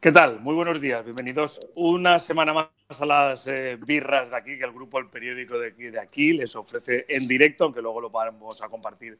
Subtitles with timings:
[0.00, 0.38] ¿Qué tal?
[0.38, 1.04] Muy buenos días.
[1.04, 2.68] Bienvenidos una semana más
[3.00, 6.32] a las eh, birras de aquí, que el grupo El Periódico de aquí, de aquí
[6.34, 9.18] les ofrece en directo, aunque luego lo vamos a compartir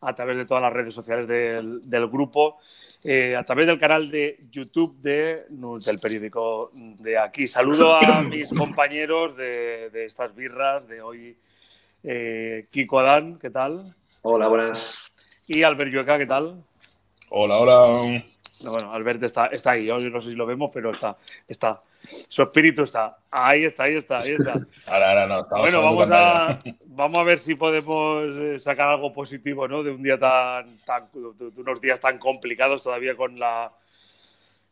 [0.00, 2.58] a través de todas las redes sociales del, grupo,
[3.02, 7.48] eh, a través del canal de YouTube de, del periódico de aquí.
[7.48, 11.36] Saludo a mis compañeros de, estas birras de hoy.
[12.04, 13.96] Eh, Kiko Adán, ¿qué tal?
[14.22, 15.10] Hola, buenas.
[15.48, 16.64] Y Albert Yueca, ¿qué tal?
[17.30, 18.22] Hola, hola.
[18.62, 21.16] Bueno, Albert está, está ahí, yo no sé si lo vemos, pero está,
[21.48, 21.82] está.
[22.28, 23.16] Su espíritu está.
[23.30, 24.52] Ahí está, ahí está, ahí está.
[24.86, 29.66] Ahora, ahora no, bueno, vamos a, vamos a ver si podemos eh, sacar algo positivo,
[29.66, 29.82] ¿no?
[29.82, 33.72] De un día tan, tan, de unos días tan complicados todavía con la,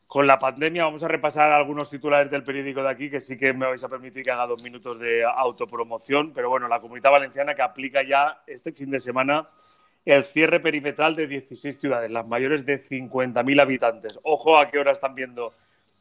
[0.07, 0.84] con la pandemia.
[0.84, 3.88] Vamos a repasar algunos titulares del periódico de aquí, que sí que me vais a
[3.88, 6.32] permitir que haga dos minutos de autopromoción.
[6.34, 9.48] Pero bueno, la comunidad valenciana que aplica ya este fin de semana
[10.09, 14.19] el cierre perimetral de 16 ciudades, las mayores de 50.000 habitantes.
[14.23, 15.52] Ojo a qué hora están viendo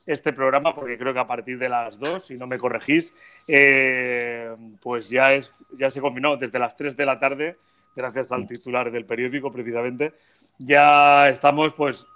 [0.05, 3.13] este programa, porque creo que a partir de las 2, si no me corregís,
[3.49, 7.57] eh, pues ya, es, ya se combinó desde las 3 de la tarde,
[7.97, 10.13] gracias al titular del periódico precisamente,
[10.57, 12.07] ya estamos pues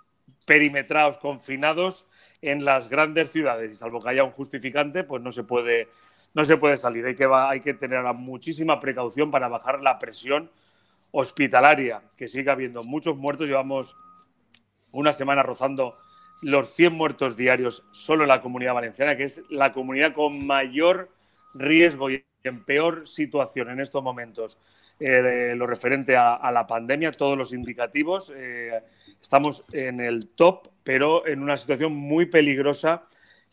[0.48, 2.06] perimetrados, confinados
[2.42, 5.90] en las grandes ciudades y salvo que haya un justificante, pues no se puede,
[6.34, 7.06] no se puede salir.
[7.06, 10.50] Hay que, hay que tener muchísima precaución para bajar la presión
[11.12, 13.48] hospitalaria, que sigue habiendo muchos muertos.
[13.48, 13.96] Llevamos
[14.92, 15.94] una semana rozando
[16.42, 21.10] los 100 muertos diarios solo en la comunidad valenciana, que es la comunidad con mayor
[21.54, 24.60] riesgo y en peor situación en estos momentos.
[25.00, 28.82] Eh, lo referente a, la pandemia, todos los indicativos, eh,
[29.22, 33.08] estamos en el top, pero en una situación muy peligrosa,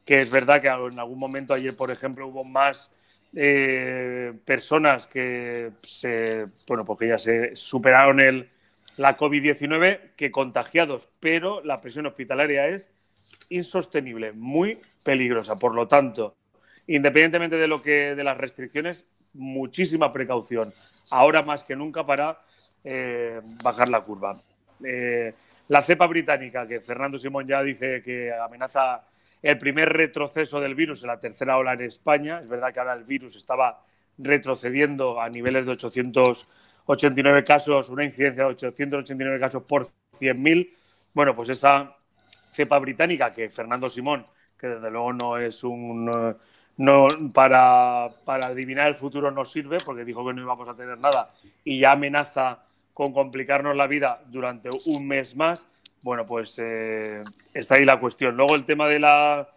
[0.05, 2.93] que es verdad que en algún momento ayer, por ejemplo, hubo más
[3.35, 8.51] eh, personas que se, bueno, porque ya se superaron el,
[8.97, 12.91] la COVID-19 que contagiados, pero la presión hospitalaria es
[13.51, 15.57] insostenible, muy peligrosa.
[15.57, 16.37] Por lo tanto,
[16.87, 20.73] independientemente de lo que de las restricciones, muchísima precaución,
[21.11, 22.41] ahora más que nunca para
[22.85, 24.41] eh, bajar la curva.
[24.85, 25.35] Eh,
[25.69, 29.05] la cepa británica, que Fernando Simón ya dice que amenaza
[29.43, 32.41] el primer retroceso del virus en la tercera ola en España.
[32.41, 33.85] Es verdad que ahora el virus estaba
[34.19, 40.75] retrocediendo a niveles de 889 casos, una incidencia de 889 casos por 100.000.
[41.15, 41.97] Bueno, pues esa
[42.53, 44.27] cepa británica que Fernando Simón,
[44.59, 46.37] que desde luego no es un...
[46.77, 50.97] No, para, para adivinar el futuro no sirve, porque dijo que no íbamos a tener
[50.97, 51.35] nada
[51.65, 52.61] y ya amenaza
[52.95, 55.67] con complicarnos la vida durante un mes más
[56.03, 57.23] bueno, pues eh,
[57.53, 58.37] está ahí la cuestión.
[58.37, 59.49] Luego el tema de, la,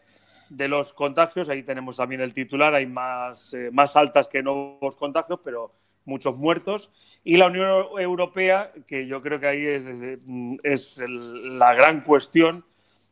[0.50, 4.96] de los contagios, ahí tenemos también el titular, hay más, eh, más altas que nuevos
[4.97, 5.74] contagios, pero
[6.06, 6.91] muchos muertos.
[7.24, 9.85] Y la Unión Europea, que yo creo que ahí es,
[10.63, 12.66] es la gran cuestión,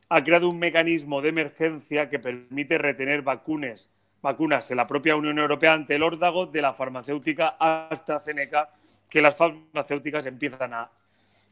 [0.09, 3.91] ha creado un mecanismo de emergencia que permite retener vacunas,
[4.23, 8.71] vacunas en la propia Unión Europea ante el órdago de la farmacéutica AstraZeneca,
[9.07, 10.91] que las farmacéuticas empiezan a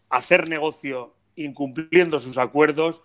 [0.10, 3.04] hacer negocio incumpliendo sus acuerdos,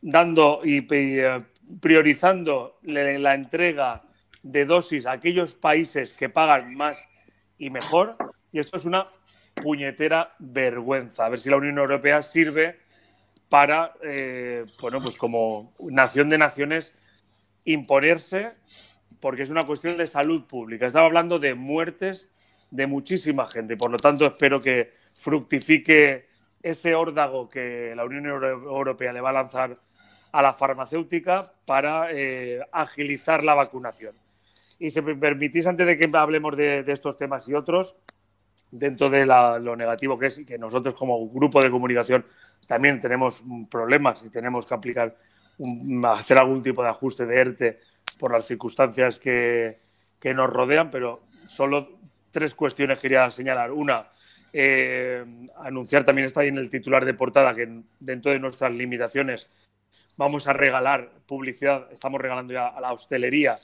[0.00, 1.42] dando y eh,
[1.80, 4.02] priorizando la entrega
[4.42, 7.04] de dosis a aquellos países que pagan más
[7.58, 8.16] y mejor.
[8.52, 9.08] Y esto es una
[9.54, 11.26] puñetera vergüenza.
[11.26, 12.78] A ver si la Unión Europea sirve
[13.48, 17.10] para, eh, bueno, pues como nación de naciones,
[17.64, 18.52] imponerse,
[19.20, 20.86] porque es una cuestión de salud pública.
[20.86, 22.30] Estaba hablando de muertes
[22.70, 23.76] de muchísima gente.
[23.76, 26.24] Por lo tanto, espero que fructifique
[26.62, 29.74] ese órdago que la Unión Europea le va a lanzar
[30.32, 34.14] a la farmacéutica para eh, agilizar la vacunación.
[34.78, 37.96] Y si me permitís, antes de que hablemos de, estos temas y otros,
[38.70, 42.24] dentro de lo negativo que es que nosotros como grupo de comunicación
[42.66, 45.16] también tenemos problemas y tenemos que aplicar,
[46.04, 47.80] hacer algún tipo de ajuste de ERTE
[48.18, 49.78] por las circunstancias que,
[50.20, 51.98] que nos rodean, pero solo
[52.30, 53.72] tres cuestiones quería señalar.
[53.72, 54.08] Una,
[54.52, 55.24] eh,
[55.56, 59.48] anunciar también está ahí en el titular de portada que dentro de nuestras limitaciones
[60.16, 63.56] vamos a regalar publicidad, estamos regalando ya a la hostelería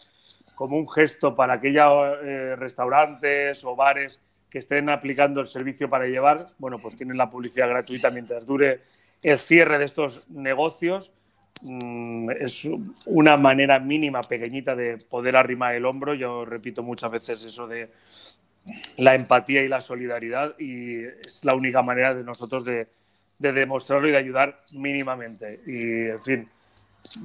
[0.54, 6.06] como un gesto para aquellos eh, restaurantes o bares que estén aplicando el servicio para
[6.06, 8.80] llevar, bueno, pues tienen la publicidad gratuita mientras dure
[9.22, 11.12] el cierre de estos negocios.
[11.62, 12.66] Mm, es
[13.06, 16.14] una manera mínima, pequeñita de poder arrimar el hombro.
[16.14, 17.90] Yo repito muchas veces eso de
[18.96, 22.88] la empatía y la solidaridad y es la única manera de nosotros de,
[23.38, 25.60] demostrarlo y de ayudar mínimamente.
[25.66, 26.48] Y, en fin,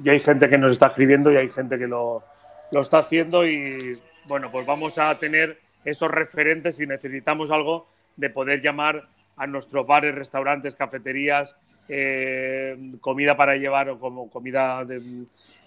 [0.04, 2.24] ya hay gente que nos está escribiendo y hay gente que lo,
[2.72, 7.88] lo está haciendo y, bueno, pues vamos a tener esos referentes si necesitamos algo
[8.18, 11.56] de poder llamar a nuestros bares, restaurantes, cafeterías
[11.94, 14.86] eh, comida para llevar o como comida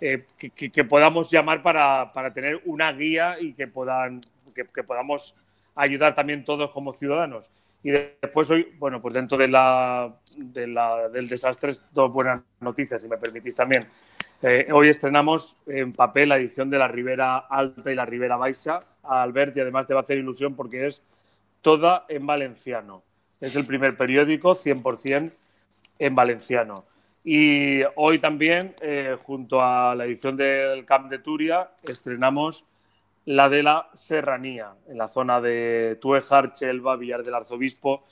[0.01, 0.25] eh,
[0.57, 4.21] que, podamos llamar para, tener una guía y que, puedan,
[4.55, 5.35] que, podamos
[5.75, 7.51] ayudar también todos como ciudadanos.
[7.83, 13.19] Y después hoy, bueno, pues dentro de la, del desastre, dos buenas noticias, si me
[13.19, 13.87] permitís también.
[14.43, 18.81] Eh, hoy estrenamos en papel la edición de la Ribera Alta y la Ribera Baixa
[19.03, 21.03] a Albert y además te va a hacer ilusión porque es
[21.61, 23.03] toda en valenciano.
[23.41, 25.33] Es el primer periódico 100%
[25.99, 26.85] en valenciano.
[27.23, 32.67] Y hoy también, eh, junto a la edición del Camp de Turia, estrenamos
[33.27, 38.05] la de la Serranía, en la zona de Tuejar, Chelva, Villar del Arzobispo,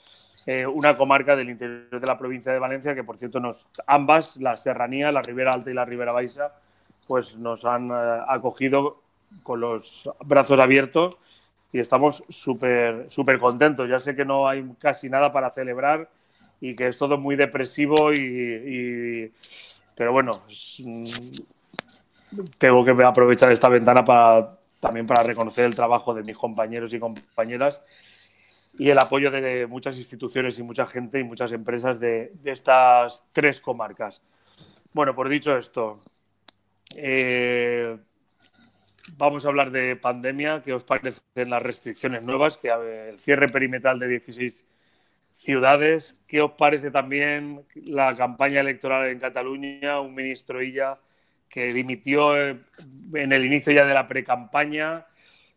[0.45, 4.37] eh, una comarca del interior de la provincia de Valencia que, por cierto, nos, ambas,
[4.37, 6.53] la Serranía, la Ribera Alta y la Ribera Baixa,
[7.07, 9.01] pues nos han eh, acogido
[9.43, 11.17] con los brazos abiertos
[11.71, 13.89] y estamos súper súper contentos.
[13.89, 16.09] Ya sé que no hay casi nada para celebrar
[16.59, 19.31] y que es todo muy depresivo y,
[19.95, 20.43] pero bueno,
[20.79, 21.03] mm,
[22.57, 26.99] tengo que aprovechar esta ventana para también para reconocer el trabajo de mis compañeros y
[26.99, 27.81] compañeras
[28.77, 33.61] y el apoyo de muchas instituciones y mucha gente y muchas empresas de, estas tres
[33.61, 34.21] comarcas.
[34.93, 35.99] Bueno, por dicho esto,
[36.97, 37.97] eh,
[39.15, 40.61] vamos a hablar de pandemia.
[40.61, 42.57] ¿Qué os parecen las restricciones nuevas?
[42.57, 42.69] Que
[43.09, 44.65] el cierre perimetral de 16
[45.31, 46.21] ciudades.
[46.27, 50.01] ¿Qué os parece también la campaña electoral en Cataluña?
[50.01, 50.99] Un ministro Illa
[51.53, 52.57] que dimitió eh,
[53.13, 55.05] en el inicio ya de la pre-campaña.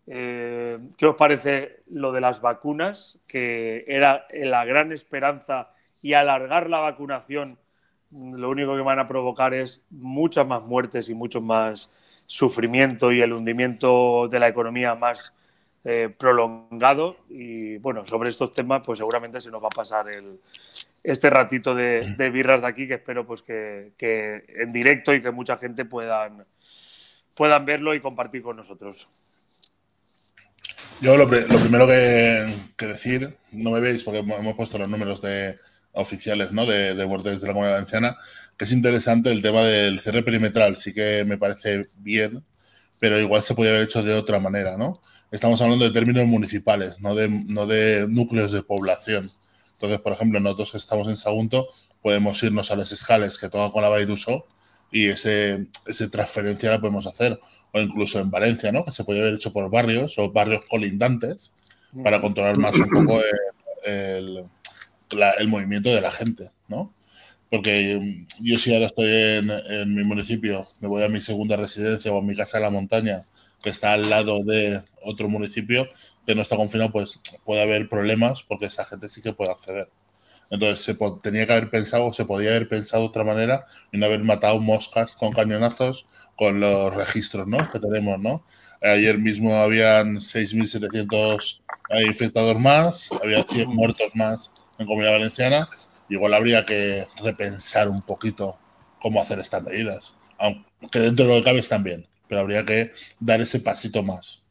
[0.06, 3.18] Eh, ¿Qué os parece lo de las vacunas?
[3.26, 5.70] Que era la gran esperanza
[6.02, 7.58] y alargar la vacunación
[8.10, 11.92] lo único que van a provocar es muchas más muertes y mucho más
[12.26, 15.34] sufrimiento y el hundimiento de la economía más
[15.88, 17.16] eh, prolongado.
[17.28, 20.40] Y bueno, sobre estos temas, pues seguramente se nos va a pasar el,
[21.04, 25.56] este ratito de, birras de aquí, que espero pues que, en directo y que mucha
[25.58, 26.44] gente puedan,
[27.34, 29.08] puedan verlo y compartir con nosotros.
[31.00, 35.56] Yo lo, primero que, decir, no me veis porque hemos puesto los números de
[35.92, 36.66] oficiales ¿no?
[36.66, 38.16] de, de de la Comunidad Valenciana,
[38.56, 42.42] que es interesante el tema del cierre perimetral, sí que me parece bien,
[42.98, 44.94] pero igual se podría haber hecho de otra manera, ¿no?
[45.30, 49.30] Estamos hablando de términos municipales, no de, no de núcleos de población.
[49.72, 51.68] Entonces, por ejemplo, nosotros que estamos en Sagunto,
[52.02, 54.46] podemos irnos a las escales que toca con la Baiduso
[54.90, 57.38] y ese, ese transferencia la podemos hacer.
[57.72, 58.84] O incluso en Valencia, ¿no?
[58.84, 61.52] Que se puede haber hecho por barrios o barrios colindantes
[62.02, 63.20] para controlar más un poco
[63.84, 64.44] el,
[65.38, 66.92] el, movimiento de la gente, ¿no?
[67.50, 72.12] Porque yo si ahora estoy en, en mi municipio, me voy a mi segunda residencia
[72.12, 73.24] o a mi casa en la montaña
[73.66, 75.88] que está al lado de otro municipio
[76.24, 79.90] que no está confinado, pues puede haber problemas porque esa gente sí que puede acceder.
[80.50, 84.06] Entonces se tenía que haber pensado, se podía haber pensado de otra manera y no
[84.06, 87.68] haber matado moscas con cañonazos con los registros ¿no?
[87.68, 88.20] que tenemos.
[88.20, 88.44] ¿no?
[88.82, 91.60] Ayer mismo habían 6.700
[92.06, 95.68] infectados más, había 100 muertos más en Comunidad Valenciana.
[96.08, 98.60] Igual habría que repensar un poquito
[99.00, 102.90] cómo hacer estas medidas, aunque dentro de lo que cabe están bien pero habría que
[103.20, 104.42] dar ese pasito más.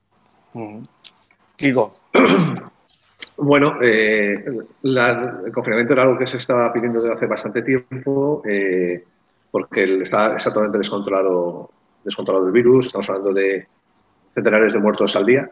[1.55, 1.95] Kiko.
[3.37, 4.45] Bueno, eh,
[4.81, 9.03] el confinamiento era algo que se estaba pidiendo desde hace bastante tiempo, eh,
[9.51, 11.69] porque está exactamente descontrolado,
[12.03, 12.87] descontrolado el virus.
[12.87, 13.67] Estamos hablando de
[14.33, 15.49] centenares de muertos al día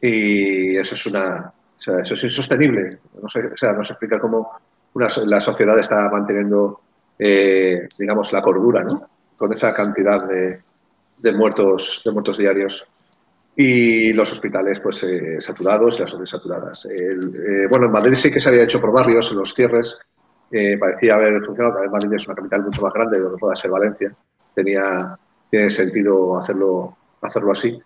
[0.00, 2.98] y eso es una, eso es insostenible.
[3.20, 4.52] No se, o sea, no se explica cómo
[4.94, 6.80] la sociedad está manteniendo,
[7.18, 9.08] eh, digamos, la cordura, ¿no?
[9.36, 10.60] Con esa cantidad de,
[11.18, 12.86] de muertos, de muertos diarios.
[13.54, 16.86] Y los hospitales pues eh, saturados y las zonas saturadas.
[16.86, 19.96] Eh, bueno, en Madrid sí que se había hecho por barrios, en los cierres,
[20.50, 23.38] eh, parecía haber funcionado, también Madrid es una capital mucho más grande de lo que
[23.38, 24.14] pueda ser Valencia,
[24.54, 25.16] tenía
[25.50, 27.80] tiene sentido hacerlo, hacerlo así.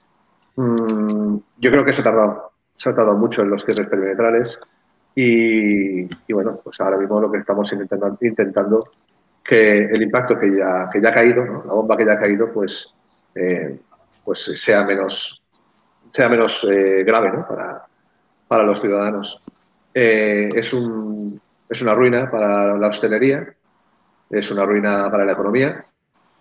[0.56, 4.58] Mm, yo creo que se ha, tardado, se ha tardado mucho en los cierres perimetrales.
[5.14, 8.80] Y, y, bueno, pues ahora mismo lo que estamos intentando, intentando
[9.44, 12.52] que el impacto que ya, que ya ha caído, la bomba que ya ha caído,
[12.52, 12.94] pues
[13.34, 13.80] eh,
[14.25, 15.42] pues sea menos,
[16.12, 17.87] sea menos eh, grave para,
[18.49, 19.40] para, los ciudadanos.
[19.94, 23.54] Eh, es, un, es una ruina para la hostelería,
[24.28, 25.84] es una ruina para la economía,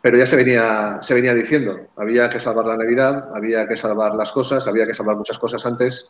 [0.02, 4.16] pero ya se venía, se venía diciendo, había que salvar la Navidad, había que salvar
[4.16, 6.10] las cosas, había que salvar muchas cosas antes,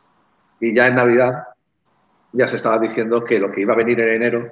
[0.59, 1.43] y ya en Navidad
[2.33, 4.51] ya se estaba diciendo que lo que iba a venir en enero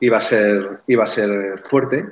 [0.00, 2.06] iba a ser, iba a ser fuerte,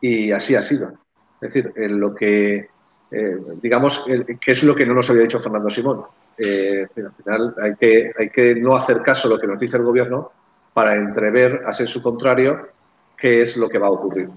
[0.00, 0.92] y así ha sido.
[1.40, 2.68] Es decir, en lo que
[3.12, 4.04] eh, digamos,
[4.40, 6.02] que es lo que no nos había dicho Fernando Simón.
[6.38, 9.76] Eh, al final hay que, hay que no hacer caso a lo que nos dice
[9.76, 10.32] el gobierno
[10.72, 12.68] para entrever, a ser su contrario,
[13.16, 14.30] qué es lo que va a ocurrir.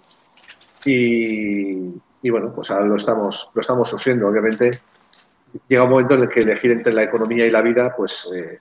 [0.83, 1.89] Y,
[2.29, 4.27] bueno, pues ahora lo estamos, lo estamos sufriendo.
[4.27, 4.71] Obviamente,
[5.69, 8.59] llega un momento en el que elegir entre la economía y la vida, pues eh,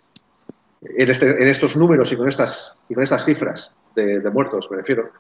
[0.81, 4.77] en, este, en, estos números y con estas, y con estas cifras de, muertos, me
[4.77, 5.11] refiero,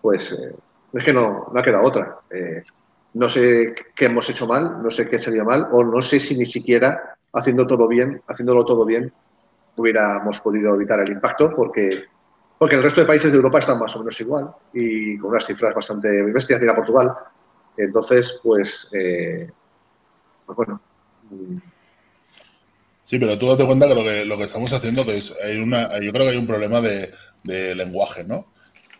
[0.00, 0.54] pues eh,
[0.92, 2.18] es que no, no, ha quedado otra.
[3.16, 6.36] No sé qué hemos hecho mal, no sé qué sería mal, o no sé si
[6.36, 9.10] ni siquiera haciendo todo bien, haciéndolo todo bien,
[9.76, 12.04] hubiéramos podido evitar el impacto, porque,
[12.58, 15.46] porque el resto de países de Europa están más o menos igual y con unas
[15.46, 17.10] cifras bastante bestias, mira Portugal.
[17.78, 19.50] Entonces, pues, eh,
[20.44, 20.78] pues bueno.
[23.02, 25.88] Sí, pero tú date cuenta que lo que, lo que estamos haciendo es, hay una,
[26.00, 27.10] yo creo que hay un problema de,
[27.44, 28.46] de lenguaje, ¿no?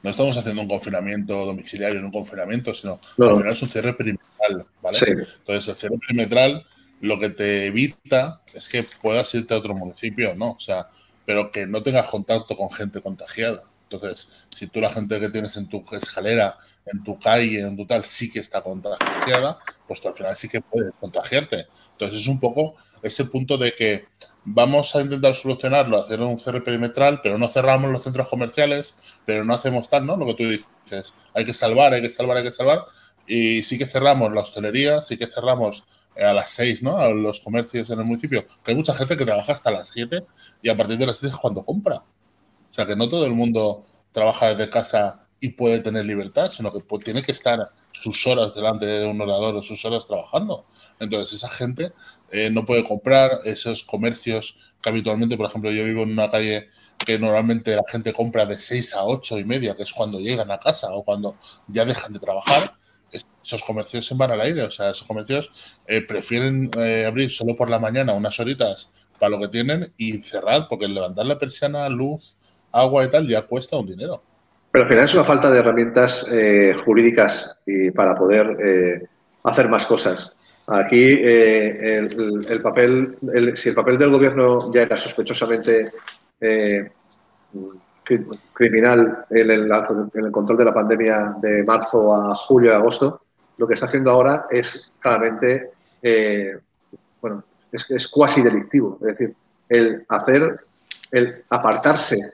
[0.02, 3.94] No estamos haciendo un confinamiento domiciliario, no un confinamiento, sino al final es un cierre
[3.94, 4.98] perimetral, ¿vale?
[4.98, 6.64] Entonces, el cierre perimetral
[7.00, 10.52] lo que te evita es que puedas irte a otro municipio, ¿no?
[10.52, 10.88] O sea,
[11.24, 13.60] pero que no tengas contacto con gente contagiada.
[13.90, 17.86] Entonces, si tú la gente que tienes en tu escalera, en tu calle, en tu
[17.86, 21.66] tal, sí que está contagiada, pues tú al final sí que puedes contagiarte.
[21.92, 24.06] Entonces, es un poco ese punto de que
[24.48, 29.44] vamos a intentar solucionarlo, hacer un cierre perimetral, pero no cerramos los centros comerciales, pero
[29.44, 30.16] no hacemos tal, ¿no?
[30.16, 32.84] Lo que tú dices, hay que salvar, hay que salvar, hay que salvar,
[33.26, 35.84] y sí que cerramos la hostelería, sí que cerramos
[36.16, 36.96] a las 6, ¿no?
[36.96, 40.24] A los comercios en el municipio, que hay mucha gente que trabaja hasta las 7
[40.62, 41.96] y a partir de las 6 es cuando compra.
[41.96, 46.72] O sea, que no todo el mundo trabaja desde casa y puede tener libertad, sino
[46.72, 50.66] que tiene que estar sus horas delante de un orador o sus horas trabajando.
[51.00, 51.92] Entonces, esa gente
[52.30, 56.68] eh, no puede comprar esos comercios que habitualmente, por ejemplo, yo vivo en una calle
[56.98, 60.50] que normalmente la gente compra de 6 a 8 y media, que es cuando llegan
[60.50, 61.36] a casa o cuando
[61.68, 62.74] ya dejan de trabajar
[63.42, 67.54] esos comercios se van al aire, o sea, esos comercios eh, prefieren eh, abrir solo
[67.54, 71.88] por la mañana unas horitas para lo que tienen y cerrar, porque levantar la persiana,
[71.88, 72.36] luz,
[72.72, 74.22] agua y tal ya cuesta un dinero.
[74.72, 79.08] Pero al final es una falta de herramientas eh, jurídicas y para poder
[79.44, 80.32] hacer más cosas.
[80.68, 83.16] Aquí el, papel,
[83.54, 85.92] si el papel del gobierno ya era sospechosamente
[88.52, 93.22] criminal en el, control de la pandemia de marzo a julio y agosto,
[93.58, 95.70] lo que está haciendo ahora es claramente,
[96.02, 96.58] eh,
[97.20, 98.98] bueno, es, es cuasi delictivo.
[99.02, 99.34] Es decir,
[99.68, 100.64] el hacer,
[101.10, 102.32] el apartarse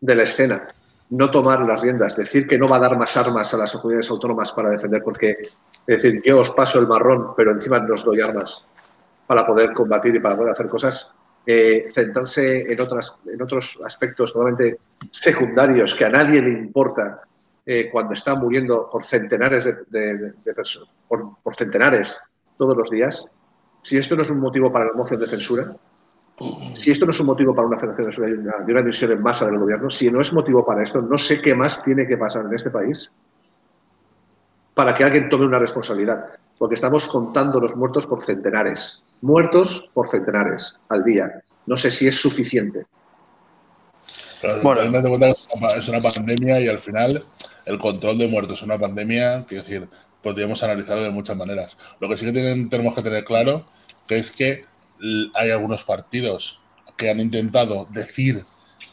[0.00, 0.68] de la escena,
[1.10, 4.10] no tomar las riendas, decir que no va a dar más armas a las comunidades
[4.10, 5.52] autónomas para defender, porque, es
[5.86, 8.64] decir, yo os paso el marrón, pero encima no os doy armas
[9.26, 11.10] para poder combatir y para poder hacer cosas,
[11.46, 14.78] eh, centrarse en, otras, en otros aspectos totalmente
[15.10, 17.20] secundarios que a nadie le importa
[17.66, 22.16] eh, cuando está muriendo por centenares de, personas, por, centenares
[22.56, 23.30] todos los días,
[23.82, 25.74] si esto no es un motivo para la moción de censura,
[26.76, 29.22] si esto no es un motivo para una censura de una, de una división en
[29.22, 32.16] masa del gobierno, si no es motivo para esto, no sé qué más tiene que
[32.16, 33.10] pasar en este país
[34.74, 36.26] para que alguien tome una responsabilidad.
[36.58, 41.42] Porque estamos contando los muertos por centenares muertos por centenares al día.
[41.66, 42.86] No sé si es suficiente.
[44.62, 47.24] bueno, es una pandemia y al final
[47.64, 49.88] el control de muertos es una pandemia, quiero decir,
[50.22, 51.78] podríamos analizarlo de muchas maneras.
[52.00, 52.32] Lo que sí que
[52.70, 53.66] tenemos que tener claro
[54.06, 54.66] que es que
[55.34, 56.60] hay algunos partidos
[56.96, 58.44] que han intentado decir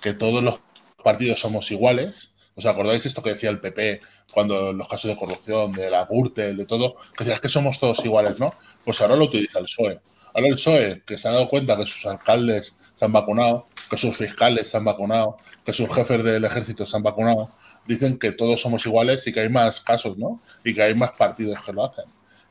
[0.02, 0.60] que todos los
[1.04, 2.36] partidos somos iguales.
[2.56, 4.02] ¿Os acordáis esto que decía el PP
[4.34, 6.96] cuando los casos de corrupción, de la Gürtel, de todo?
[7.18, 8.54] Que decía, es que somos todos iguales, ¿no?
[8.84, 10.02] Pues ahora lo utiliza el PSOE.
[10.34, 13.98] Ahora el PSOE, que se ha dado cuenta que sus alcaldes se han vacunado, que
[13.98, 17.52] sus fiscales se han vacunado, que sus jefes del ejército se han vacunado,
[17.88, 20.40] dicen que todos somos iguales y que hay más casos, ¿no?
[20.64, 22.06] Y que hay más partidos que lo hacen.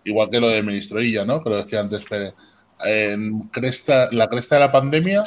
[0.05, 1.43] Igual que lo del ministro Illa, ¿no?
[1.43, 2.35] Que lo decía antes Pérez.
[2.85, 5.23] En cresta, la cresta de la pandemia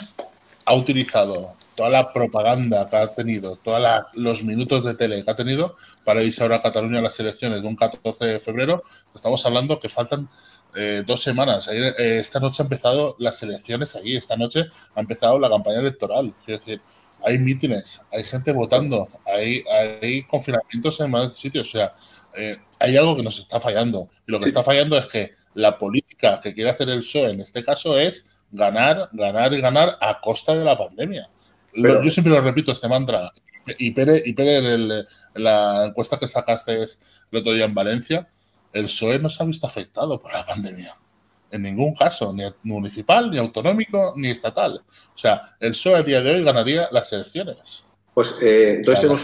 [0.66, 3.82] ha utilizado toda la propaganda que ha tenido, todos
[4.14, 7.62] los minutos de tele que ha tenido para irse ahora a Cataluña a las elecciones
[7.62, 8.84] de un 14 de febrero.
[9.14, 10.30] Estamos hablando que faltan
[10.76, 11.70] eh, dos semanas.
[11.72, 16.34] Eh, esta noche ha empezado las elecciones allí, esta noche ha empezado la campaña electoral.
[16.48, 16.82] Es decir,
[17.26, 19.64] hay mítines, hay gente votando, hay,
[20.02, 21.74] hay confinamientos en más sitios.
[22.36, 24.10] Eh, hay algo que nos está fallando.
[24.28, 27.42] Y lo que está fallando es que la política que quiere hacer el PSOE en
[27.42, 31.28] este caso es ganar, ganar y ganar a costa de la pandemia.
[31.74, 33.32] yo siempre lo repito, este mantra.
[33.78, 38.28] Y Pere, y Pere en, la encuesta que sacaste el otro día en Valencia,
[38.72, 40.96] el PSOE no se ha visto afectado por la pandemia.
[41.52, 44.82] En ningún caso, ni municipal, ni autonómico, ni estatal.
[44.90, 47.88] O sea, el PSOE a día de hoy ganaría las elecciones.
[48.14, 49.22] Pues eh, entonces tenemos,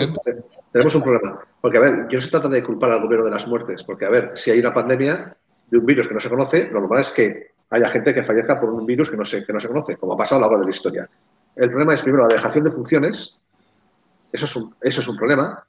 [0.73, 1.39] un problema.
[1.61, 3.83] Porque, a ver, yo se trata de culpar al gobierno de las muertes.
[3.83, 5.35] Porque, a ver, si hay una pandemia
[5.69, 8.59] de un virus que no se conoce, lo normal es que haya gente que fallezca
[8.59, 10.45] por un virus que no se, que no se conoce, como ha pasado a lo
[10.47, 11.09] largo de la historia.
[11.55, 13.35] El problema es, primero, la dejación de funciones.
[14.31, 15.63] Eso es un, eso es un problema.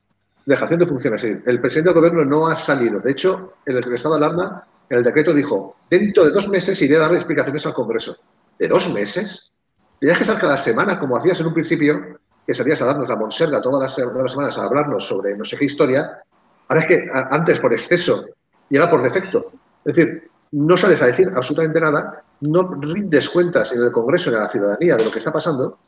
[0.47, 1.25] dejación de funciones.
[1.25, 3.01] El presidente del gobierno no ha salido.
[3.01, 6.81] De hecho, en el estado de alarma, en el decreto dijo, dentro de dos meses
[6.83, 8.17] iré a dar explicaciones al Congreso.
[8.59, 9.53] ¿De dos meses?
[9.99, 12.19] Tenías que estar cada semana, como hacías en un principio,
[12.51, 15.67] que salías a darnos la monserga todas las, semanas a hablarnos sobre no sé qué
[15.67, 16.19] historia.
[16.67, 18.27] Ahora es que antes por exceso
[18.69, 19.41] y ahora por defecto.
[19.85, 24.41] Es decir, no sales a decir absolutamente nada, no rindes cuentas en el Congreso, en
[24.41, 25.79] la ciudadanía de lo que está pasando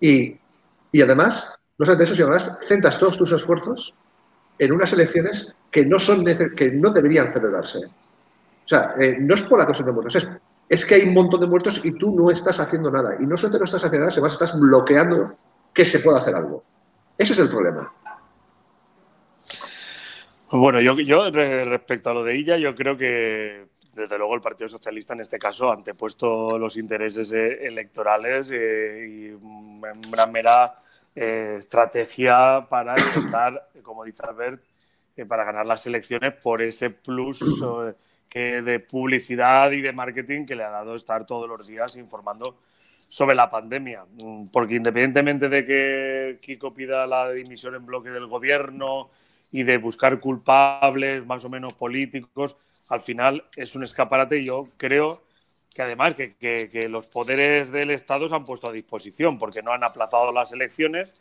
[0.00, 0.36] y,
[0.90, 3.94] y además no solamente eso, sino además centras todos tus esfuerzos
[4.58, 7.78] en unas elecciones que no, son que no deberían celebrarse.
[7.78, 10.26] O sea, eh, no es por la cuestión de muertos,
[10.68, 13.14] es, que hay un montón de muertos y tú no estás haciendo nada.
[13.20, 15.36] Y no solamente no estás haciendo nada, sino estás bloqueando
[15.74, 16.62] que se pueda hacer algo.
[17.18, 17.92] Ese es el problema.
[20.50, 25.12] Bueno, yo, respecto a lo de ella, yo creo que desde luego el Partido Socialista
[25.12, 30.76] en este caso ha antepuesto los intereses eh, electorales eh, y una mera
[31.14, 34.62] eh, estrategia para intentar, como dice Albert,
[35.28, 37.40] para ganar las elecciones por ese plus
[38.32, 42.58] de publicidad y de marketing que le ha dado estar todos los días informando
[43.14, 44.04] sobre la pandemia.
[44.24, 49.08] Mm, porque independientemente de que Kiko pida la dimisión en bloque del gobierno
[49.52, 52.56] y de buscar culpables más o menos políticos,
[52.88, 55.22] al final es un escaparate yo creo
[55.72, 59.84] que además que, los poderes del Estado se han puesto a disposición porque no han
[59.84, 61.14] aplazado las elecciones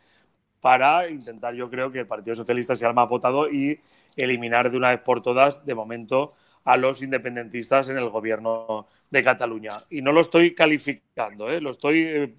[0.61, 3.79] para intentar, yo creo, que el Partido Socialista sea el más votado y
[4.17, 6.33] eliminar de una vez por todas, de momento,
[6.65, 9.71] a los independentistas en el gobierno de Cataluña.
[9.89, 11.59] Y no lo estoy calificando, ¿eh?
[11.59, 12.33] lo, estoy, eh,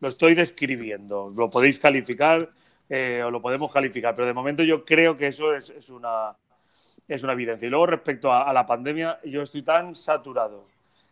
[0.00, 1.32] lo estoy describiendo.
[1.36, 2.50] Lo podéis calificar
[2.88, 6.36] eh, o lo podemos calificar, pero de momento yo creo que eso es, una,
[7.08, 7.66] es una evidencia.
[7.66, 10.66] Y luego respecto a la pandemia, yo estoy tan saturado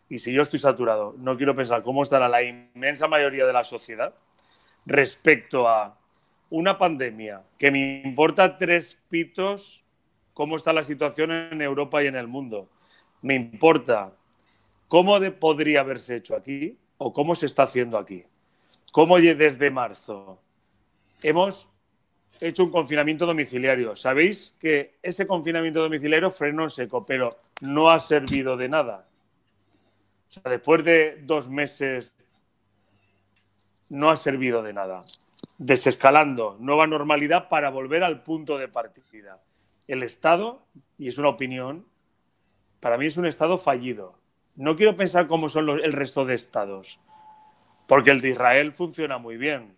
[0.09, 3.65] y si yo estoy saturado, no quiero pensar cómo estará la inmensa mayoría de la
[3.65, 4.15] sociedad
[4.85, 5.99] respecto a
[6.49, 9.83] una pandemia que me importa tres pitos
[10.37, 12.69] cómo está la situación en Europa y en el mundo.
[13.23, 14.13] Me importa
[14.87, 18.23] cómo podría haberse hecho aquí o cómo se está haciendo aquí.
[18.93, 20.39] Cómo desde marzo
[21.23, 21.69] hemos
[22.41, 23.97] hecho un confinamiento domiciliario.
[23.97, 27.31] Sabéis que ese confinamiento domiciliario frenó en seco, pero
[27.63, 29.07] no ha servido de nada
[30.29, 32.15] o sea, después de dos meses
[33.89, 35.01] no ha servido de nada.
[35.59, 39.41] Desescalando, nueva normalidad para volver al punto de partida.
[39.89, 40.63] El Estado,
[40.99, 41.87] y es una opinión,
[42.81, 44.19] para mí es un Estado fallido.
[44.55, 47.01] No quiero pensar cómo son el resto de Estados,
[47.87, 49.77] porque el de Israel funciona muy bien.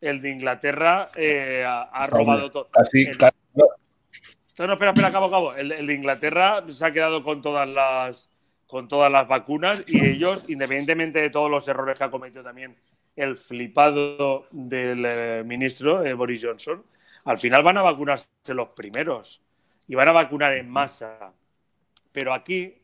[0.00, 2.68] El de Inglaterra eh, ha, robado todo.
[2.74, 3.08] Así,
[3.54, 4.66] no.
[4.66, 5.54] no, espera, espera, acabo, acabo.
[5.54, 8.28] el de Inglaterra se ha quedado con todas las
[8.66, 12.76] con todas las vacunas y ellos, independientemente de todos los errores que ha cometido también
[13.14, 16.84] el flipado del eh, ministro eh, Boris Johnson,
[17.24, 19.40] al final van a vacunarse los primeros
[19.88, 21.32] y van a vacunar en masa.
[22.12, 22.74] Pero aquí,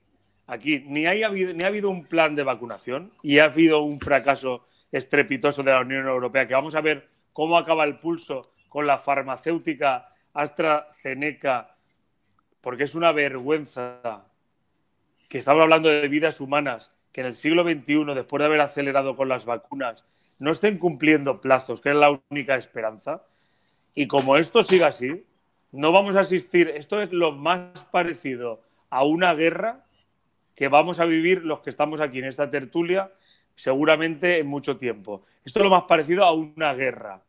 [0.47, 5.63] aquí ni, ni ha habido un plan de vacunación y ha habido un fracaso estrepitoso
[5.63, 10.15] de la Unión Europea, que vamos a ver cómo acaba el pulso con la farmacéutica
[10.35, 11.77] AstraZeneca,
[12.61, 14.27] porque es una vergüenza
[15.29, 19.17] que estamos hablando de vidas humanas, que en el siglo XXI, después de haber acelerado
[19.17, 20.07] con las vacunas,
[20.39, 23.25] no estén cumpliendo plazos, que es la única esperanza.
[23.95, 25.25] Y como esto siga así,
[25.73, 29.85] no vamos a asistir, esto es lo más parecido a una guerra
[30.55, 33.11] que vamos a vivir los que estamos aquí en esta tertulia
[33.55, 35.25] seguramente en mucho tiempo.
[35.45, 37.23] Esto es lo más parecido a una guerra.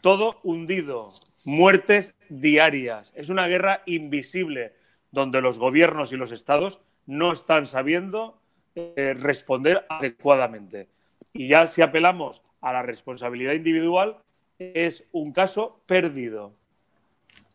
[0.00, 1.12] Todo hundido,
[1.44, 3.12] muertes diarias.
[3.16, 4.72] Es una guerra invisible
[5.10, 8.40] donde los gobiernos y los estados no están sabiendo
[8.76, 10.88] eh, responder adecuadamente.
[11.32, 14.18] Y ya si apelamos a la responsabilidad individual,
[14.58, 16.54] es un caso perdido.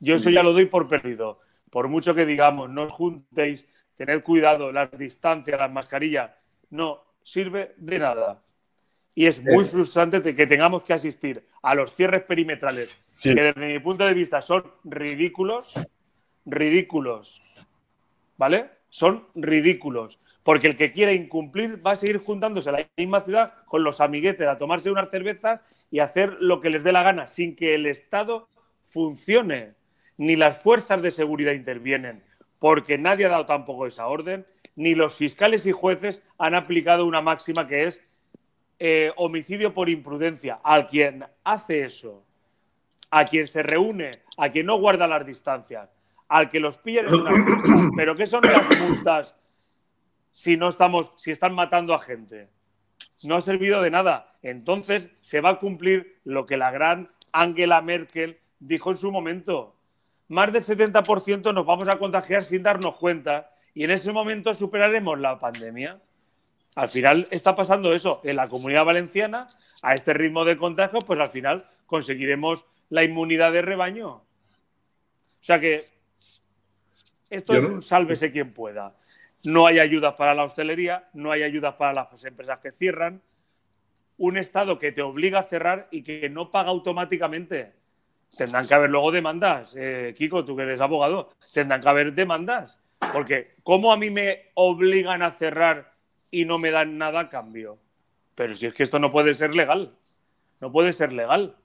[0.06, 1.40] Yo eso ya lo doy por perdido.
[1.72, 6.30] Por mucho que digamos, no os juntéis, tened cuidado, las distancias, las mascarillas,
[6.70, 8.44] no sirve de nada.
[9.16, 13.80] Y es muy frustrante que tengamos que asistir a los cierres perimetrales, que desde mi
[13.80, 15.74] punto de vista son ridículos,
[16.46, 17.42] ridículos,
[18.38, 18.70] ¿vale?
[18.90, 20.20] Son ridículos.
[20.44, 24.02] Porque el que quiera incumplir va a seguir juntándose a la misma ciudad con los
[24.02, 27.74] amiguetes a tomarse unas cervezas y hacer lo que les dé la gana, sin que
[27.74, 28.48] el Estado
[28.84, 29.74] funcione.
[30.18, 32.24] Ni las fuerzas de seguridad intervienen,
[32.60, 37.22] porque nadie ha dado tampoco esa orden, ni los fiscales y jueces han aplicado una
[37.22, 38.04] máxima que es
[38.80, 40.60] eh, homicidio por imprudencia.
[40.64, 42.26] Al quien hace eso,
[43.10, 45.90] a quien se reúne, a quien no guarda las distancias,
[46.28, 47.90] al que los pillen en una fiesta.
[47.96, 49.38] Pero ¿qué son las multas
[50.32, 52.50] si no estamos, si están matando a gente?
[53.24, 54.26] No ha servido de nada.
[54.42, 59.75] Entonces se va a cumplir lo que la gran Angela Merkel dijo en su momento,
[60.28, 65.20] más del 70% nos vamos a contagiar sin darnos cuenta y en ese momento superaremos
[65.20, 66.00] la pandemia.
[66.76, 68.22] Al final está pasando eso.
[68.24, 69.48] En la comunidad valenciana,
[69.82, 74.10] a este ritmo de contagio, pues al final conseguiremos la inmunidad de rebaño.
[74.10, 74.24] O
[75.40, 75.86] sea que
[77.30, 78.96] esto es un sálvese quien pueda.
[79.44, 83.22] No hay ayudas para la hostelería, no hay ayudas para las empresas que cierran.
[84.18, 87.74] Un Estado que te obliga a cerrar y que no paga automáticamente.
[88.38, 89.76] Tendrán que haber luego demandas.
[89.78, 92.80] Eh, Kiko, tú que eres abogado, tendrán que haber demandas.
[93.12, 95.94] Porque, ¿cómo a mí me obligan a cerrar
[96.32, 97.80] y no me dan nada a cambio?
[98.36, 99.98] Pero si es que esto no puede ser legal.
[100.62, 101.56] No puede ser legal.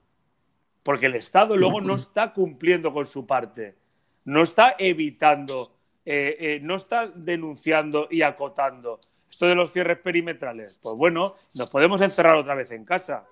[0.83, 3.75] Porque el Estado luego no está cumpliendo con su parte.
[4.23, 5.71] No está evitando,
[6.05, 8.99] eh, eh, no está denunciando y acotando.
[9.29, 10.79] Esto de los cierres perimetrales.
[10.81, 13.25] Pues bueno, nos podemos encerrar otra vez en casa.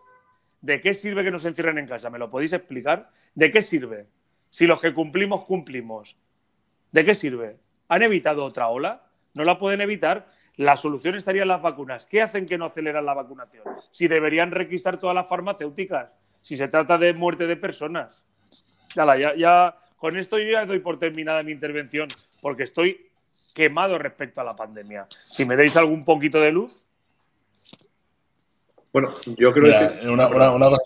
[0.62, 2.10] ¿De qué sirve que nos encierren en casa?
[2.10, 3.12] ¿Me lo podéis explicar?
[3.34, 4.08] ¿De qué sirve?
[4.50, 6.18] Si los que cumplimos, cumplimos.
[6.92, 7.58] ¿De qué sirve?
[7.88, 9.04] ¿Han evitado otra ola?
[9.34, 10.28] ¿No la pueden evitar?
[10.58, 12.06] La solución estaría en las vacunas.
[12.06, 13.64] ¿Qué hacen que no aceleran la vacunación?
[13.92, 16.10] Si deberían requisar todas las farmacéuticas,
[16.42, 18.26] si se trata de muerte de personas.
[18.96, 22.10] ya, ya, con esto yo ya doy por terminada mi intervención,
[22.42, 23.10] porque estoy
[23.54, 25.08] quemado respecto a la pandemia.
[25.24, 26.89] Si me deis algún poquito de luz.
[28.92, 30.10] Bueno, yo creo que.
[30.10, 30.82] Una, una, cosa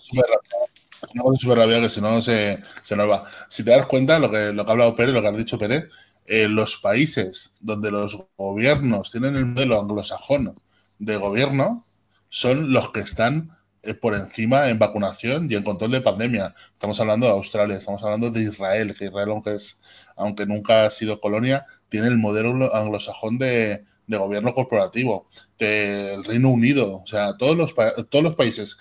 [1.36, 3.24] súper rápida, que si no se, se, nos va.
[3.48, 5.58] Si te das cuenta, lo que, lo que ha hablado Pérez, lo que ha dicho
[5.58, 5.88] Pérez,
[6.26, 10.54] en los países donde los gobiernos tienen el modelo anglosajón
[10.98, 11.84] de gobierno
[12.28, 13.53] son los que están eh,
[14.00, 16.54] por encima en vacunación y en control de pandemia.
[16.72, 19.78] Estamos hablando de Australia, estamos hablando de Israel, que Israel, aunque, es,
[20.16, 25.28] aunque nunca ha sido colonia, tiene el modelo anglosajón de, gobierno corporativo.
[25.58, 27.74] el Reino Unido, o sea, todos los,
[28.10, 28.78] todos los países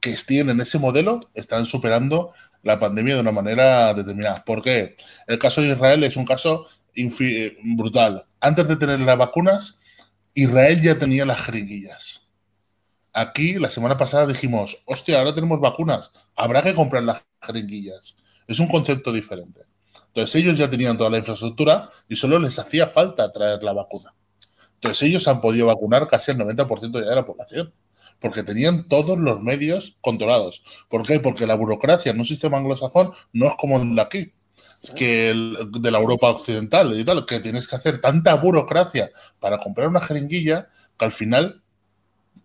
[0.00, 4.44] que tienen ese modelo están superando la pandemia de una manera determinada.
[4.44, 4.96] ¿Por qué?
[5.26, 6.66] El caso de Israel es un caso
[7.62, 8.26] brutal.
[8.40, 9.80] Antes de tener las vacunas,
[10.34, 12.23] Israel ya tenía las jeringuillas.
[13.16, 18.16] Aquí, la semana pasada dijimos, hostia, ahora tenemos vacunas, habrá que comprar las jeringuillas.
[18.48, 19.60] Es un concepto diferente.
[20.08, 24.14] Entonces ellos ya tenían toda la infraestructura y solo les hacía falta traer la vacuna.
[24.74, 27.72] Entonces ellos han podido vacunar casi el 90% ya de la población,
[28.18, 30.62] porque tenían todos los medios controlados.
[30.88, 31.20] ¿Por qué?
[31.20, 34.32] Porque la burocracia en un sistema anglosajón no es como el de aquí,
[34.82, 35.32] es que
[35.70, 40.00] de la Europa occidental y tal, que tienes que hacer tanta burocracia para comprar una
[40.00, 41.63] jeringuilla que al final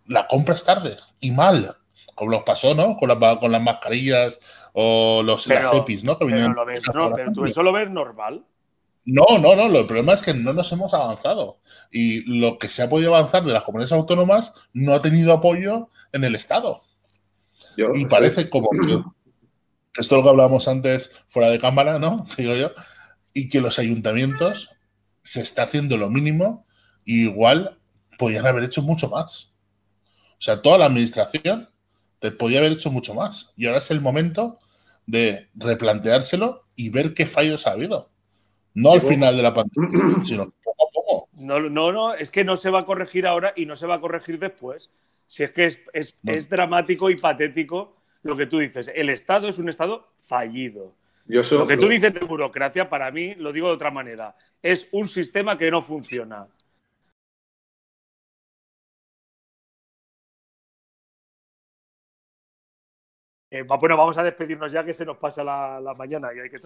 [0.06, 1.76] la compras tarde y mal.
[2.14, 2.96] Como los pasó, ¿no?
[2.96, 6.18] Con, con las mascarillas o los, las EPIs, ¿no?
[6.18, 8.44] pero, lo ves, no, pero tú eso lo ves normal.
[9.06, 9.66] No, no, no.
[9.78, 11.60] El problema es que no nos hemos avanzado.
[11.90, 15.88] Y lo que se ha podido avanzar de las comunidades autónomas no ha tenido apoyo
[16.12, 16.82] en el Estado.
[17.94, 18.68] y parece como
[19.96, 22.24] esto es lo que hablábamos antes fuera de cámara, ¿no?
[22.36, 22.72] Digo yo.
[23.32, 24.70] Y que los ayuntamientos
[25.22, 26.64] se está haciendo lo mínimo
[27.04, 27.78] y igual
[28.18, 29.59] podían haber hecho mucho más.
[30.40, 31.68] O sea, toda la administración
[32.18, 33.52] te podía haber hecho mucho más.
[33.58, 34.58] Y ahora es el momento
[35.04, 38.08] de replanteárselo y ver qué fallos ha habido.
[38.72, 41.28] No al final de la pandemia, sino poco a poco.
[41.34, 43.96] No, no, no, es que no se va a corregir ahora y no se va
[43.96, 44.90] a corregir después.
[45.26, 48.90] Si es que es, es, dramático y patético lo que tú dices.
[48.94, 50.94] El Estado es un Estado fallido.
[51.26, 55.06] lo que tú dices de burocracia, para mí, lo digo de otra manera, es un
[55.06, 56.46] sistema que no funciona.
[63.50, 66.58] Eh, bueno, vamos a despedirnos ya que se nos pasa la, mañana y hay que,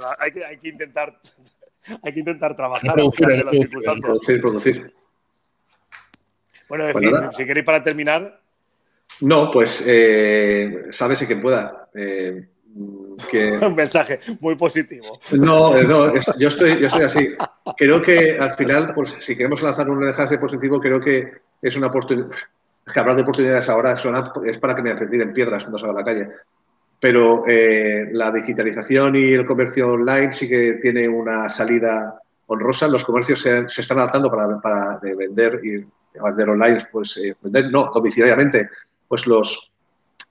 [0.46, 1.18] hay que, intentar
[2.02, 2.94] hay que intentar trabajar.
[6.68, 8.40] Bueno, decir, si queréis para terminar.
[9.20, 11.88] No, pues eh, sabes que pueda.
[11.94, 12.48] Eh,
[13.62, 15.06] Un mensaje muy positivo.
[15.32, 17.28] No, no yo, estoy, yo estoy así.
[17.76, 21.86] Creo que al final, pues, si queremos lanzar un mensaje positivo, creo que es una
[21.86, 22.30] oportunidad.
[22.92, 23.94] Que hablar de oportunidades ahora
[24.44, 26.28] es para que me en piedras cuando salga a la calle
[27.00, 32.88] pero eh, la digitalización y el comercio online sí que tiene una salida honrosa.
[32.88, 35.84] Los comercios se, están adaptando para, para vender y
[36.18, 38.70] vender online, pues eh, vender, no, domiciliariamente,
[39.06, 39.72] pues los,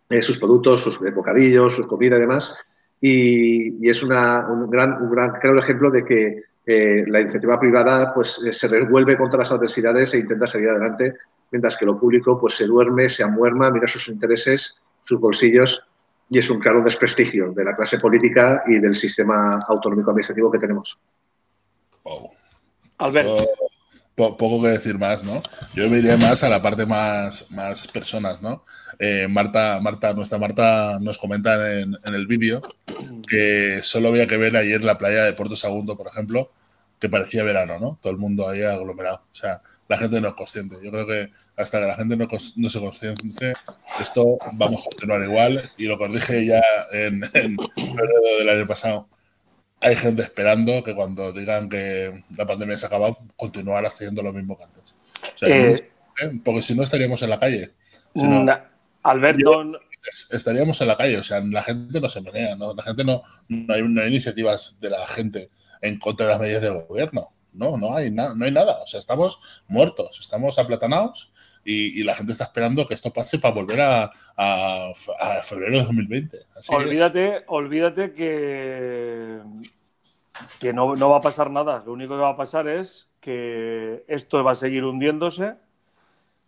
[0.10, 2.56] eh, sus productos, sus bocadillos, su comida y demás.
[3.00, 8.40] Y, es una, un, gran, un gran, claro ejemplo de que la iniciativa privada pues
[8.50, 11.18] se revuelve contra las adversidades e intenta salir adelante,
[11.52, 14.74] mientras que lo público pues se duerme, se amuerma, mira sus intereses,
[15.04, 15.84] sus bolsillos
[16.30, 20.60] y es un claro desprestigio de la clase política y del sistema autonómico administrativo que
[20.60, 20.98] tenemos.
[22.04, 22.32] Wow.
[22.98, 23.28] Albert.
[24.16, 25.42] poco que decir más, ¿no?
[25.74, 28.64] Yo me iría más a la parte más, más personas, ¿no?
[29.00, 32.62] Eh, Marta, Marta, nuestra Marta nos comenta en, el vídeo
[33.28, 36.52] que solo había que ver ayer la playa de Puerto Segundo, por ejemplo,
[37.00, 38.00] que parecía verano, ¿no?
[38.02, 39.26] Todo el mundo ahí aglomerado.
[39.32, 40.78] O sea, la gente no es consciente.
[40.84, 43.54] Yo creo que hasta que la gente no, no se consciente,
[44.00, 45.70] esto vamos a continuar igual.
[45.78, 49.08] Y lo que os dije ya en, en febrero del año pasado,
[49.84, 54.32] hay gente esperando que cuando digan que la pandemia se ha acabado, continuar haciendo lo
[54.32, 54.96] mismo que antes.
[55.42, 55.76] Eh,
[56.22, 56.40] ¿eh?
[56.44, 57.72] Porque si no estaríamos en la calle.
[59.04, 59.80] Alberto.
[60.32, 62.74] Estaríamos en la calle, o sea, la gente no se menea, ¿no?
[62.74, 65.50] la gente no, no, hay, iniciativas de la gente
[65.84, 67.34] en contra de las medidas del gobierno.
[67.52, 68.80] No, no hay, nada no hay nada.
[68.82, 71.32] O sea, estamos muertos, estamos aplatanados
[71.64, 74.12] y, la gente está esperando que esto pase para volver a,
[75.44, 76.40] febrero de 2020.
[76.70, 79.40] olvídate, olvídate que,
[80.60, 81.84] que no, no, va a pasar nada.
[81.86, 85.56] Lo único que va a pasar es que esto va a seguir hundiéndose,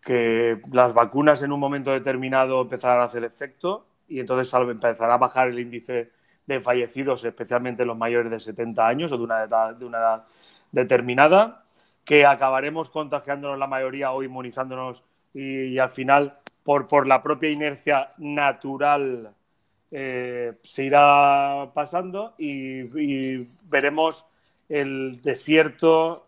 [0.01, 5.17] que las vacunas en un momento determinado empezarán a hacer efecto y entonces empezará a
[5.17, 6.11] bajar el índice
[6.47, 10.23] de fallecidos, especialmente los mayores de 70 años o de una de una edad
[10.71, 11.65] determinada
[12.05, 15.03] que acabaremos contagiándonos la mayoría o inmunizándonos
[15.33, 19.33] y, al final, por, por, la propia inercia natural,
[19.91, 22.83] eh, se irá pasando y,
[23.63, 24.25] veremos
[24.69, 26.27] el desierto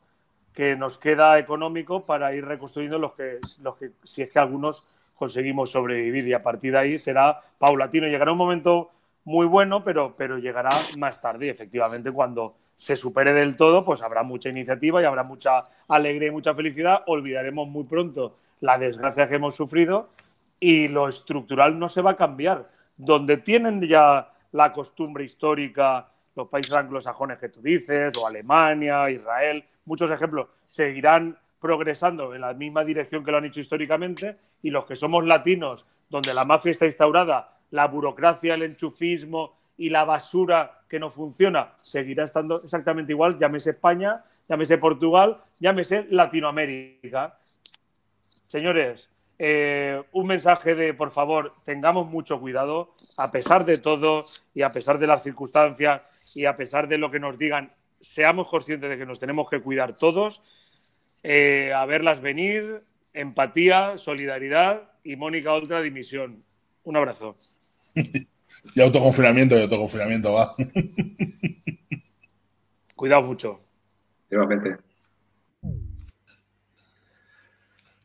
[0.54, 4.88] que nos queda económico para ir reconstruyendo los que, los que, si es que algunos
[5.16, 8.08] conseguimos sobrevivir y a partir de ahí será paulatino.
[8.08, 8.92] Llegará un momento
[9.28, 14.24] muy bueno, pero, pero llegará más tarde, efectivamente, cuando se supere del todo, pues habrá
[14.24, 17.04] mucha iniciativa y habrá mucha alegría y mucha felicidad.
[17.08, 20.12] Olvidaremos muy pronto la desgracia que hemos sufrido
[20.62, 22.70] y lo estructural no se va a cambiar.
[22.96, 29.62] Donde tienen ya la costumbre histórica los países anglosajones que tú dices, o Alemania, Israel,
[29.84, 34.86] muchos ejemplos, seguirán progresando en la misma dirección que lo han hecho históricamente y los
[34.86, 40.82] que somos latinos, donde la mafia está instaurada, la burocracia, el enchufismo y la basura
[40.88, 47.38] que no funciona seguirá estando exactamente igual, llámese España, llámese Portugal, llámese Latinoamérica.
[48.48, 54.64] Señores, eh, un mensaje de, por favor, tengamos mucho cuidado, a pesar de todo y
[54.64, 56.02] a pesar de las circunstancias
[56.36, 59.62] y a pesar de lo que nos digan, seamos conscientes de que nos tenemos que
[59.62, 60.42] cuidar todos,
[61.24, 66.44] eh, a verlas venir, empatía, solidaridad y Mónica Ultra dimisión.
[66.84, 67.38] Un abrazo.
[68.76, 70.54] Y autoconfinamiento y autoconfinamiento va.
[72.96, 73.60] Cuidado mucho.
[74.30, 74.78] Igualmente.